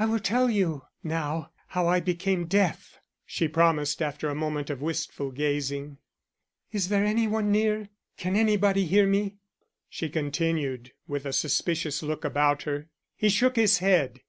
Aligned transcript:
I 0.00 0.06
will 0.06 0.18
tell 0.18 0.50
you 0.50 0.82
now 1.04 1.52
how 1.68 1.86
I 1.86 2.00
became 2.00 2.48
deaf," 2.48 2.98
she 3.24 3.46
promised 3.46 4.02
after 4.02 4.28
a 4.28 4.34
moment 4.34 4.68
of 4.68 4.82
wistful 4.82 5.30
gazing. 5.30 5.98
"Is 6.72 6.88
there 6.88 7.04
any 7.04 7.28
one 7.28 7.52
near? 7.52 7.88
Can 8.16 8.34
anybody 8.34 8.84
hear 8.84 9.06
me?" 9.06 9.36
she 9.88 10.08
continued, 10.08 10.90
with 11.06 11.24
a 11.24 11.32
suspicious 11.32 12.02
look 12.02 12.24
about 12.24 12.64
her. 12.64 12.88
He 13.14 13.28
shook 13.28 13.54
his 13.54 13.78
head. 13.78 14.22